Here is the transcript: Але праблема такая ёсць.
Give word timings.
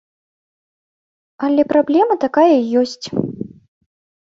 Але 1.49 1.61
праблема 1.75 2.15
такая 2.27 2.51
ёсць. 2.85 3.07